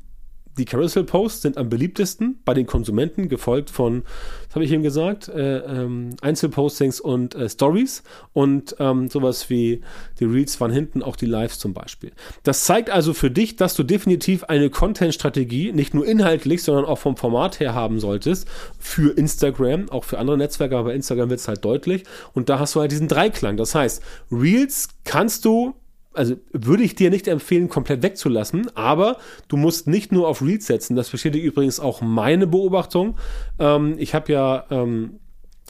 die 0.60 0.66
Carousel-Posts 0.66 1.40
sind 1.40 1.56
am 1.56 1.70
beliebtesten 1.70 2.38
bei 2.44 2.52
den 2.52 2.66
Konsumenten, 2.66 3.30
gefolgt 3.30 3.70
von, 3.70 4.02
was 4.46 4.56
habe 4.56 4.64
ich 4.66 4.72
eben 4.72 4.82
gesagt, 4.82 5.28
äh, 5.28 5.58
ähm, 5.60 6.16
Einzelpostings 6.20 7.00
und 7.00 7.34
äh, 7.34 7.48
Stories 7.48 8.02
und 8.34 8.76
ähm, 8.78 9.08
sowas 9.08 9.48
wie 9.48 9.80
die 10.18 10.26
Reels 10.26 10.60
waren 10.60 10.70
hinten, 10.70 11.02
auch 11.02 11.16
die 11.16 11.24
Lives 11.24 11.58
zum 11.58 11.72
Beispiel. 11.72 12.12
Das 12.42 12.64
zeigt 12.64 12.90
also 12.90 13.14
für 13.14 13.30
dich, 13.30 13.56
dass 13.56 13.74
du 13.74 13.84
definitiv 13.84 14.44
eine 14.44 14.68
Content-Strategie, 14.68 15.72
nicht 15.72 15.94
nur 15.94 16.06
inhaltlich, 16.06 16.62
sondern 16.62 16.84
auch 16.84 16.98
vom 16.98 17.16
Format 17.16 17.58
her 17.58 17.74
haben 17.74 17.98
solltest, 17.98 18.46
für 18.78 19.16
Instagram, 19.16 19.88
auch 19.88 20.04
für 20.04 20.18
andere 20.18 20.36
Netzwerke, 20.36 20.76
aber 20.76 20.90
bei 20.90 20.94
Instagram 20.94 21.30
wird 21.30 21.40
es 21.40 21.48
halt 21.48 21.64
deutlich. 21.64 22.04
Und 22.34 22.50
da 22.50 22.58
hast 22.58 22.74
du 22.74 22.80
halt 22.80 22.92
diesen 22.92 23.08
Dreiklang. 23.08 23.56
Das 23.56 23.74
heißt, 23.74 24.02
Reels 24.30 24.88
kannst 25.04 25.46
du 25.46 25.74
also 26.12 26.36
würde 26.52 26.82
ich 26.82 26.94
dir 26.94 27.10
nicht 27.10 27.28
empfehlen, 27.28 27.68
komplett 27.68 28.02
wegzulassen, 28.02 28.74
aber 28.76 29.18
du 29.48 29.56
musst 29.56 29.86
nicht 29.86 30.12
nur 30.12 30.28
auf 30.28 30.42
Reads 30.42 30.66
setzen. 30.66 30.96
Das 30.96 31.10
bestätigt 31.10 31.44
übrigens 31.44 31.78
auch 31.78 32.00
meine 32.00 32.46
Beobachtung. 32.46 33.16
Ähm, 33.58 33.94
ich 33.98 34.14
habe 34.14 34.32
ja 34.32 34.64
ähm, 34.70 35.20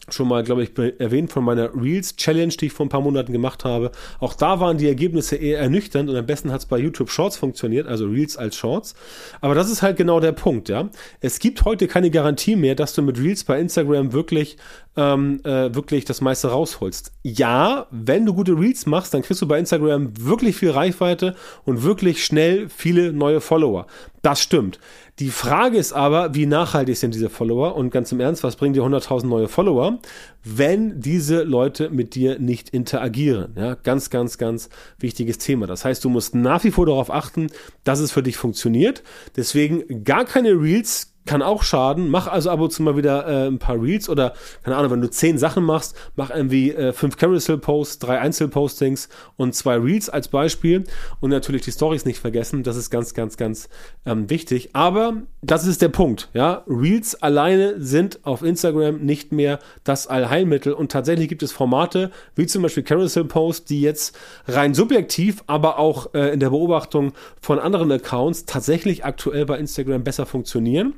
schon 0.09 0.29
mal, 0.29 0.43
glaube 0.43 0.63
ich, 0.63 0.71
erwähnt 0.99 1.33
von 1.33 1.45
meiner 1.45 1.75
Reels 1.75 2.17
Challenge, 2.17 2.53
die 2.53 2.67
ich 2.67 2.73
vor 2.73 2.87
ein 2.87 2.89
paar 2.89 3.01
Monaten 3.01 3.33
gemacht 3.33 3.65
habe. 3.65 3.93
Auch 4.19 4.35
da 4.35 4.61
waren 4.61 4.79
die 4.79 4.89
Ergebnisse 4.89 5.37
eher 5.37 5.61
ernüchternd 5.61 6.09
und 6.09 6.17
am 6.17 6.27
besten 6.27 6.51
hat 6.53 6.61
es 6.61 6.67
bei 6.67 6.79
YouTube 6.79 7.11
Shorts 7.11 7.37
funktioniert, 7.37 7.87
also 7.87 8.07
Reels 8.07 8.37
als 8.37 8.57
Shorts. 8.57 8.95
Aber 9.41 9.55
das 9.55 9.71
ist 9.71 9.83
halt 9.83 9.97
genau 9.97 10.21
der 10.21 10.33
Punkt, 10.33 10.69
ja. 10.69 10.89
Es 11.21 11.39
gibt 11.39 11.65
heute 11.65 11.87
keine 11.87 12.11
Garantie 12.11 12.57
mehr, 12.57 12.75
dass 12.75 12.95
du 12.95 13.03
mit 13.03 13.19
Reels 13.19 13.45
bei 13.45 13.61
Instagram 13.61 14.13
wirklich 14.13 14.57
ähm, 14.97 15.41
äh, 15.45 15.75
wirklich 15.75 16.05
das 16.05 16.21
meiste 16.21 16.49
rausholst. 16.49 17.13
Ja, 17.23 17.87
wenn 17.91 18.27
du 18.27 18.35
gute 18.35 18.59
Reels 18.59 18.87
machst, 18.87 19.15
dann 19.15 19.23
kriegst 19.23 19.41
du 19.41 19.47
bei 19.47 19.59
Instagram 19.59 20.13
wirklich 20.19 20.57
viel 20.57 20.71
Reichweite 20.71 21.37
und 21.65 21.83
wirklich 21.83 22.25
schnell 22.25 22.69
viele 22.69 23.13
neue 23.13 23.41
Follower. 23.41 23.87
Das 24.23 24.43
stimmt. 24.43 24.79
Die 25.19 25.31
Frage 25.31 25.79
ist 25.79 25.93
aber, 25.93 26.35
wie 26.35 26.47
nachhaltig 26.47 26.97
sind 26.97 27.15
diese 27.15 27.31
Follower? 27.31 27.75
Und 27.75 27.91
ganz 27.91 28.13
im 28.13 28.21
Ernst, 28.21 28.43
was 28.43 28.57
bringen 28.57 28.75
dir 28.75 28.83
100.000 28.83 29.27
neue 29.27 29.49
Follower, 29.49 29.99
wenn 30.45 31.01
diese 31.01 31.43
Leute 31.43 31.91
mit 31.91 32.15
dir 32.15 32.39
nicht 32.39 32.71
interagieren? 32.71 33.55
Ja, 33.57 33.75
ganz, 33.75 34.11
ganz, 34.11 34.37
ganz 34.37 34.69
wichtiges 34.99 35.39
Thema. 35.39 35.67
Das 35.67 35.85
heißt, 35.85 36.05
du 36.05 36.11
musst 36.11 36.35
nach 36.35 36.65
wie 36.65 36.71
vor 36.71 36.87
darauf 36.87 37.11
achten, 37.11 37.49
dass 37.85 38.01
es 38.01 38.13
für 38.13 38.23
dich 38.23 38.37
funktioniert. 38.37 39.03
Deswegen 39.37 40.05
gar 40.05 40.25
keine 40.25 40.51
Reels 40.51 41.10
kann 41.27 41.43
auch 41.43 41.63
schaden. 41.63 42.09
Mach 42.09 42.27
also 42.27 42.51
ab 42.51 42.61
und 42.61 42.73
zu 42.73 42.83
mal 42.83 42.97
wieder 42.97 43.27
äh, 43.27 43.47
ein 43.47 43.59
paar 43.59 43.81
Reels 43.81 44.09
oder, 44.09 44.33
keine 44.63 44.77
Ahnung, 44.77 44.91
wenn 44.91 45.01
du 45.01 45.11
zehn 45.11 45.39
Sachen 45.39 45.65
machst, 45.65 45.95
mach 46.17 46.31
irgendwie 46.31 46.73
äh, 46.73 46.93
fünf 46.93 47.17
Carousel-Posts, 47.17 47.99
drei 47.99 48.19
Einzelpostings 48.19 49.09
und 49.37 49.55
zwei 49.55 49.77
Reels 49.77 50.09
als 50.09 50.29
Beispiel. 50.29 50.85
Und 51.21 51.31
natürlich 51.31 51.63
die 51.63 51.73
Stories 51.73 52.05
nicht 52.05 52.19
vergessen. 52.19 52.63
Das 52.63 52.77
ist 52.77 52.91
ganz, 52.91 53.15
ganz, 53.15 53.37
ganz 53.37 53.69
ähm, 54.07 54.31
wichtig. 54.31 54.71
Aber 54.73 55.23
das 55.43 55.67
ist 55.67 55.83
der 55.83 55.89
Punkt. 55.89 56.31
Ja, 56.33 56.65
Reels 56.67 57.23
alleine 57.23 57.81
sind 57.81 58.21
auf 58.25 58.43
Instagram 58.43 58.99
nicht 58.99 59.33
mehr 59.33 59.59
das 59.85 60.07
Allheilmittel. 60.07 60.73
Und 60.73 60.91
tatsächlich 60.91 61.29
gibt 61.29 61.43
es 61.43 61.53
Formate, 61.53 62.11
wie 62.35 62.47
zum 62.47 62.63
Beispiel 62.63 62.83
Carousel-Posts, 62.83 63.67
die 63.67 63.83
jetzt 63.83 64.19
rein 64.49 64.75
subjektiv, 64.75 65.45
aber 65.47 65.79
auch 65.79 66.15
äh, 66.15 66.33
in 66.33 66.41
der 66.41 66.51
Beobachtung 66.51 67.13
von 67.41 67.59
anderen 67.59 67.93
Accounts 67.93 68.47
tatsächlich 68.47 69.05
aktuell 69.05 69.45
bei 69.47 69.59
Instagram 69.59 70.03
besser 70.03 70.27
funktionieren. 70.27 70.95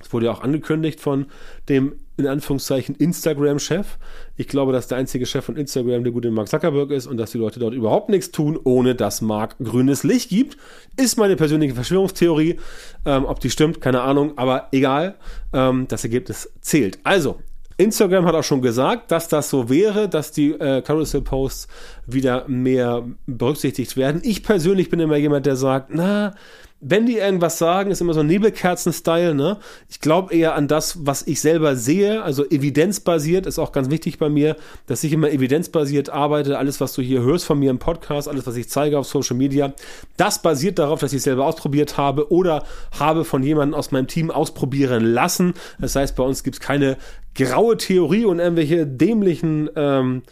Es 0.00 0.12
wurde 0.12 0.26
ja 0.26 0.32
auch 0.32 0.42
angekündigt 0.42 1.00
von 1.00 1.26
dem 1.68 1.94
in 2.18 2.26
Anführungszeichen 2.26 2.96
Instagram-Chef. 2.96 3.96
Ich 4.36 4.48
glaube, 4.48 4.72
dass 4.72 4.88
der 4.88 4.98
einzige 4.98 5.24
Chef 5.24 5.44
von 5.44 5.56
Instagram 5.56 6.02
der 6.02 6.12
gute 6.12 6.30
Mark 6.30 6.48
Zuckerberg 6.48 6.90
ist 6.90 7.06
und 7.06 7.16
dass 7.16 7.30
die 7.30 7.38
Leute 7.38 7.60
dort 7.60 7.74
überhaupt 7.74 8.08
nichts 8.08 8.32
tun, 8.32 8.58
ohne 8.62 8.96
dass 8.96 9.20
Mark 9.20 9.56
grünes 9.62 10.02
Licht 10.02 10.28
gibt. 10.28 10.56
Ist 10.96 11.16
meine 11.16 11.36
persönliche 11.36 11.74
Verschwörungstheorie. 11.74 12.58
Ähm, 13.06 13.24
ob 13.24 13.38
die 13.38 13.50
stimmt, 13.50 13.80
keine 13.80 14.02
Ahnung, 14.02 14.36
aber 14.36 14.66
egal. 14.72 15.14
Ähm, 15.52 15.86
das 15.88 16.02
Ergebnis 16.02 16.50
zählt. 16.60 16.98
Also, 17.04 17.38
Instagram 17.76 18.26
hat 18.26 18.34
auch 18.34 18.42
schon 18.42 18.62
gesagt, 18.62 19.12
dass 19.12 19.28
das 19.28 19.50
so 19.50 19.70
wäre, 19.70 20.08
dass 20.08 20.32
die 20.32 20.50
äh, 20.50 20.82
Carousel-Posts 20.82 21.68
wieder 22.06 22.48
mehr 22.48 23.04
berücksichtigt 23.26 23.96
werden. 23.96 24.20
Ich 24.24 24.42
persönlich 24.42 24.90
bin 24.90 24.98
immer 24.98 25.16
jemand, 25.16 25.46
der 25.46 25.54
sagt, 25.54 25.90
na, 25.92 26.34
wenn 26.80 27.06
die 27.06 27.16
irgendwas 27.16 27.58
sagen, 27.58 27.90
ist 27.90 28.00
immer 28.00 28.14
so 28.14 28.22
Nebelkerzen-Style, 28.22 29.34
ne? 29.34 29.56
Ich 29.88 30.00
glaube 30.00 30.32
eher 30.32 30.54
an 30.54 30.68
das, 30.68 31.04
was 31.04 31.26
ich 31.26 31.40
selber 31.40 31.74
sehe, 31.74 32.22
also 32.22 32.48
evidenzbasiert, 32.48 33.46
ist 33.46 33.58
auch 33.58 33.72
ganz 33.72 33.90
wichtig 33.90 34.18
bei 34.18 34.28
mir, 34.28 34.56
dass 34.86 35.02
ich 35.02 35.12
immer 35.12 35.30
evidenzbasiert 35.30 36.10
arbeite. 36.10 36.56
Alles, 36.56 36.80
was 36.80 36.92
du 36.92 37.02
hier 37.02 37.22
hörst 37.22 37.46
von 37.46 37.58
mir 37.58 37.70
im 37.70 37.80
Podcast, 37.80 38.28
alles, 38.28 38.46
was 38.46 38.56
ich 38.56 38.68
zeige 38.68 38.96
auf 38.98 39.06
Social 39.06 39.36
Media, 39.36 39.72
das 40.16 40.40
basiert 40.40 40.78
darauf, 40.78 41.00
dass 41.00 41.12
ich 41.12 41.22
selber 41.22 41.46
ausprobiert 41.46 41.96
habe 41.96 42.30
oder 42.30 42.62
habe 42.98 43.24
von 43.24 43.42
jemandem 43.42 43.76
aus 43.76 43.90
meinem 43.90 44.06
Team 44.06 44.30
ausprobieren 44.30 45.04
lassen. 45.04 45.54
Das 45.80 45.96
heißt, 45.96 46.14
bei 46.14 46.22
uns 46.22 46.44
gibt 46.44 46.56
es 46.56 46.60
keine 46.60 46.96
graue 47.34 47.76
Theorie 47.76 48.24
und 48.24 48.38
irgendwelche 48.38 48.86
dämlichen 48.86 49.68
ähm, 49.74 50.22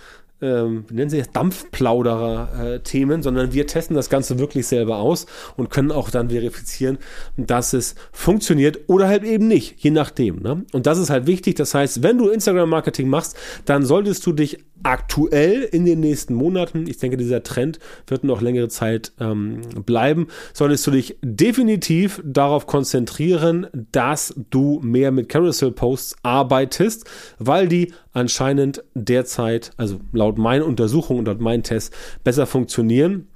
ähm, 0.43 0.85
wie 0.89 0.95
nennen 0.95 1.11
sie 1.11 1.19
das, 1.19 1.31
Dampfplauderer-Themen, 1.31 3.21
äh, 3.21 3.23
sondern 3.23 3.53
wir 3.53 3.67
testen 3.67 3.97
das 3.97 4.11
Ganze 4.11 4.39
wirklich 4.39 4.67
selber 4.67 4.99
aus 4.99 5.27
und 5.57 5.71
können 5.71 5.91
auch 5.91 6.11
dann 6.11 6.31
verifizieren, 6.31 6.99
dass 7.37 7.73
es 7.73 7.95
funktioniert 8.13 8.81
oder 8.89 9.09
halt 9.09 9.25
eben 9.25 9.49
nicht, 9.49 9.77
je 9.79 9.91
nachdem. 9.91 10.41
Ne? 10.41 10.65
Und 10.73 10.87
das 10.87 10.99
ist 10.99 11.11
halt 11.11 11.27
wichtig. 11.27 11.55
Das 11.55 11.75
heißt, 11.75 12.03
wenn 12.03 12.19
du 12.19 12.29
Instagram-Marketing 12.29 13.09
machst, 13.09 13.37
dann 13.65 13.85
solltest 13.85 14.27
du 14.27 14.33
dich 14.33 14.59
aktuell 14.83 15.63
in 15.63 15.85
den 15.85 16.01
nächsten 16.01 16.35
Monaten, 16.35 16.87
ich 16.87 16.99
denke, 16.99 17.17
dieser 17.17 17.43
Trend 17.43 17.79
wird 18.07 18.25
noch 18.25 18.41
längere 18.41 18.69
Zeit 18.69 19.13
ähm, 19.19 19.63
bleiben, 19.85 20.29
solltest 20.53 20.87
du 20.87 20.91
dich 20.91 21.17
definitiv 21.23 22.23
darauf 22.25 22.67
konzentrieren, 22.67 23.67
dass 23.93 24.35
du 24.51 24.81
mehr 24.83 25.13
mit 25.13 25.29
Carousel-Posts 25.29 26.17
arbeitest, 26.23 27.05
weil 27.39 27.69
die 27.69 27.93
anscheinend 28.13 28.83
derzeit, 28.95 29.73
also 29.77 30.01
laut 30.13 30.26
meinen 30.35 30.63
Untersuchungen 30.63 31.21
und 31.21 31.27
laut 31.27 31.41
meinen 31.41 31.63
Tests, 31.63 31.97
besser 32.25 32.47
funktionieren. 32.47 33.29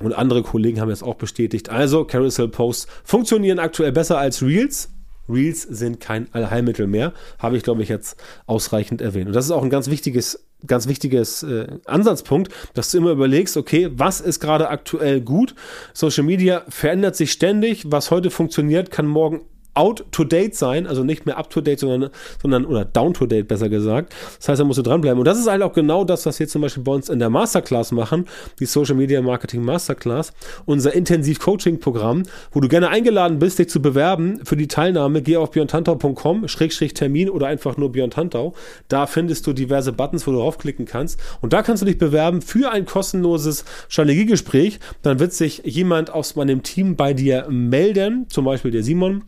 Und 0.00 0.12
andere 0.12 0.42
Kollegen 0.42 0.80
haben 0.80 0.90
es 0.90 1.02
auch 1.02 1.16
bestätigt. 1.16 1.70
Also 1.70 2.04
Carousel-Posts 2.04 2.86
funktionieren 3.04 3.58
aktuell 3.58 3.92
besser 3.92 4.18
als 4.18 4.42
Reels. 4.42 4.90
Reels 5.28 5.62
sind 5.62 6.00
kein 6.00 6.32
Allheilmittel 6.32 6.86
mehr, 6.86 7.12
habe 7.38 7.56
ich 7.56 7.62
glaube 7.62 7.82
ich 7.82 7.88
jetzt 7.88 8.16
ausreichend 8.46 9.02
erwähnt. 9.02 9.26
Und 9.26 9.34
das 9.34 9.44
ist 9.44 9.50
auch 9.50 9.62
ein 9.62 9.70
ganz 9.70 9.90
wichtiges 9.90 10.44
ganz 10.66 10.88
wichtiges 10.88 11.44
äh, 11.44 11.68
Ansatzpunkt, 11.84 12.52
dass 12.74 12.90
du 12.90 12.98
immer 12.98 13.10
überlegst, 13.10 13.56
okay, 13.56 13.90
was 13.92 14.20
ist 14.20 14.40
gerade 14.40 14.68
aktuell 14.68 15.20
gut? 15.20 15.54
Social 15.92 16.24
Media 16.24 16.64
verändert 16.68 17.14
sich 17.14 17.30
ständig, 17.30 17.92
was 17.92 18.10
heute 18.10 18.30
funktioniert, 18.30 18.90
kann 18.90 19.06
morgen 19.06 19.42
out 19.78 20.04
to 20.10 20.24
date 20.24 20.56
sein, 20.56 20.86
also 20.86 21.04
nicht 21.04 21.24
mehr 21.24 21.38
up 21.38 21.50
to 21.50 21.60
date, 21.60 21.78
sondern, 21.78 22.10
sondern 22.42 22.66
oder 22.66 22.84
down 22.84 23.14
to 23.14 23.26
date 23.26 23.46
besser 23.46 23.68
gesagt. 23.68 24.12
Das 24.38 24.48
heißt, 24.48 24.60
da 24.60 24.64
musst 24.64 24.78
du 24.78 24.82
dranbleiben. 24.82 25.18
Und 25.18 25.24
das 25.24 25.38
ist 25.38 25.48
halt 25.48 25.62
auch 25.62 25.72
genau 25.72 26.04
das, 26.04 26.26
was 26.26 26.40
wir 26.40 26.48
zum 26.48 26.62
Beispiel 26.62 26.82
bei 26.82 26.92
uns 26.92 27.08
in 27.08 27.20
der 27.20 27.30
Masterclass 27.30 27.92
machen, 27.92 28.26
die 28.58 28.66
Social 28.66 28.96
Media 28.96 29.22
Marketing 29.22 29.62
Masterclass, 29.62 30.32
unser 30.66 30.94
Intensiv 30.94 31.38
Coaching 31.38 31.78
Programm, 31.78 32.24
wo 32.50 32.60
du 32.60 32.66
gerne 32.66 32.88
eingeladen 32.88 33.38
bist, 33.38 33.60
dich 33.60 33.68
zu 33.68 33.80
bewerben 33.80 34.40
für 34.44 34.56
die 34.56 34.66
Teilnahme. 34.66 35.22
Geh 35.22 35.36
auf 35.36 35.52
björntantau.com, 35.52 36.48
Schrägstrich 36.48 36.94
Termin 36.94 37.30
oder 37.30 37.46
einfach 37.46 37.76
nur 37.76 37.92
Björn 37.92 38.10
Tantau. 38.10 38.54
Da 38.88 39.06
findest 39.06 39.46
du 39.46 39.52
diverse 39.52 39.92
Buttons, 39.92 40.26
wo 40.26 40.32
du 40.32 40.38
draufklicken 40.38 40.86
kannst. 40.86 41.20
Und 41.40 41.52
da 41.52 41.62
kannst 41.62 41.82
du 41.82 41.86
dich 41.86 41.98
bewerben 41.98 42.42
für 42.42 42.72
ein 42.72 42.84
kostenloses 42.84 43.64
Strategiegespräch. 43.88 44.80
Dann 45.02 45.20
wird 45.20 45.32
sich 45.32 45.62
jemand 45.64 46.10
aus 46.10 46.34
meinem 46.34 46.64
Team 46.64 46.96
bei 46.96 47.14
dir 47.14 47.46
melden, 47.48 48.26
zum 48.28 48.44
Beispiel 48.44 48.72
der 48.72 48.82
Simon 48.82 49.22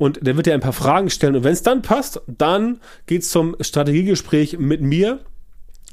und 0.00 0.26
der 0.26 0.34
wird 0.34 0.46
dir 0.46 0.54
ein 0.54 0.60
paar 0.60 0.72
Fragen 0.72 1.10
stellen. 1.10 1.36
Und 1.36 1.44
wenn 1.44 1.52
es 1.52 1.62
dann 1.62 1.82
passt, 1.82 2.22
dann 2.26 2.80
geht's 3.04 3.28
zum 3.28 3.54
Strategiegespräch 3.60 4.58
mit 4.58 4.80
mir. 4.80 5.20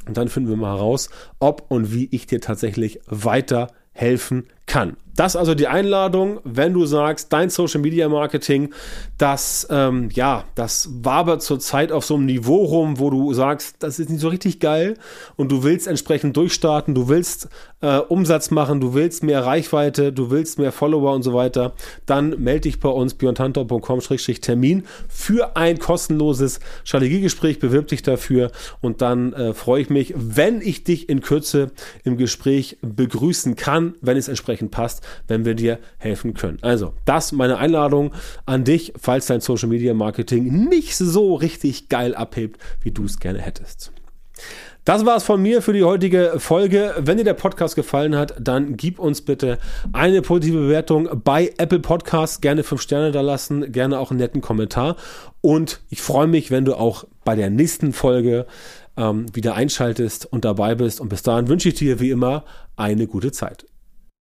Und 0.08 0.16
dann 0.16 0.30
finden 0.30 0.48
wir 0.48 0.56
mal 0.56 0.78
heraus, 0.78 1.10
ob 1.40 1.66
und 1.68 1.94
wie 1.94 2.08
ich 2.12 2.26
dir 2.26 2.40
tatsächlich 2.40 3.02
weiterhelfen 3.08 4.48
kann. 4.68 4.98
Das 5.18 5.36
also 5.36 5.56
die 5.56 5.68
Einladung, 5.68 6.40
wenn 6.44 6.74
du 6.74 6.86
sagst, 6.86 7.34
dein 7.34 7.50
Social 7.50 7.82
Media 7.82 8.08
Marketing, 8.08 8.72
das, 9.18 9.68
ähm, 9.72 10.10
ja, 10.14 10.44
das 10.54 10.90
wabert 11.02 11.42
zurzeit 11.42 11.92
auf 11.92 12.06
so 12.06 12.14
einem 12.14 12.28
Niveau 12.28 12.64
rum, 12.64 13.00
wo 13.00 13.10
du 13.10 13.34
sagst, 13.34 13.78
das 13.80 13.98
ist 13.98 14.12
nicht 14.12 14.22
so 14.22 14.28
richtig 14.28 14.60
geil 14.60 14.94
und 15.36 15.52
du 15.52 15.64
willst 15.64 15.88
entsprechend 15.88 16.38
durchstarten, 16.38 16.94
du 16.94 17.10
willst 17.10 17.50
äh, 17.82 17.98
Umsatz 17.98 18.52
machen, 18.52 18.80
du 18.80 18.94
willst 18.94 19.24
mehr 19.24 19.44
Reichweite, 19.44 20.14
du 20.14 20.30
willst 20.30 20.60
mehr 20.60 20.72
Follower 20.72 21.14
und 21.16 21.24
so 21.24 21.34
weiter, 21.34 21.74
dann 22.06 22.40
melde 22.42 22.62
dich 22.62 22.80
bei 22.80 22.90
uns 22.90 23.16
björntantau.com-termin 23.16 24.84
für 25.10 25.58
ein 25.58 25.80
kostenloses 25.80 26.60
Strategiegespräch, 26.84 27.58
bewirb 27.58 27.88
dich 27.88 28.04
dafür 28.04 28.52
und 28.82 29.02
dann 29.02 29.34
äh, 29.34 29.56
freue 29.56 29.82
ich 29.82 29.90
mich, 29.90 30.14
wenn 30.16 30.62
ich 30.62 30.84
dich 30.84 31.10
in 31.10 31.22
Kürze 31.22 31.72
im 32.04 32.18
Gespräch 32.18 32.78
begrüßen 32.82 33.56
kann, 33.56 33.96
wenn 34.02 34.16
es 34.16 34.28
entsprechend 34.28 34.57
passt 34.70 35.02
wenn 35.28 35.46
wir 35.46 35.56
dir 35.56 35.80
helfen 35.98 36.34
können. 36.34 36.60
Also, 36.62 36.94
das 37.06 37.32
meine 37.32 37.58
Einladung 37.58 38.14
an 38.46 38.64
dich, 38.64 38.94
falls 39.00 39.28
dein 39.28 39.42
Social 39.42 39.70
Media 39.70 39.94
Marketing 39.94 40.68
nicht 40.68 40.96
so 40.96 41.36
richtig 41.36 41.90
geil 41.90 42.16
abhebt, 42.16 42.62
wie 42.82 42.92
du 42.92 43.06
es 43.06 43.20
gerne 43.20 43.40
hättest. 43.40 43.92
Das 44.86 45.06
war 45.06 45.18
es 45.18 45.24
von 45.24 45.42
mir 45.42 45.62
für 45.62 45.74
die 45.74 45.84
heutige 45.84 46.36
Folge. 46.38 46.96
Wenn 46.98 47.18
dir 47.18 47.26
der 47.26 47.34
Podcast 47.34 47.76
gefallen 47.76 48.16
hat, 48.16 48.36
dann 48.40 48.78
gib 48.78 49.00
uns 49.00 49.22
bitte 49.22 49.58
eine 49.92 50.22
positive 50.22 50.60
Bewertung 50.60 51.10
bei 51.26 51.54
Apple 51.58 51.80
Podcasts. 51.80 52.40
Gerne 52.40 52.64
fünf 52.64 52.82
Sterne 52.82 53.12
da 53.12 53.20
lassen, 53.20 53.74
gerne 53.74 54.00
auch 54.00 54.12
einen 54.12 54.22
netten 54.22 54.40
Kommentar. 54.40 54.96
Und 55.42 55.82
ich 55.90 56.02
freue 56.02 56.28
mich, 56.28 56.52
wenn 56.52 56.64
du 56.64 56.76
auch 56.76 57.04
bei 57.26 57.36
der 57.36 57.50
nächsten 57.50 57.92
Folge 57.92 58.46
ähm, 58.96 59.26
wieder 59.34 59.56
einschaltest 59.56 60.26
und 60.26 60.46
dabei 60.46 60.76
bist. 60.76 61.02
Und 61.02 61.10
bis 61.10 61.22
dahin 61.22 61.50
wünsche 61.50 61.68
ich 61.68 61.76
dir 61.76 62.00
wie 62.00 62.12
immer 62.12 62.46
eine 62.78 63.08
gute 63.08 63.34
Zeit. 63.34 63.66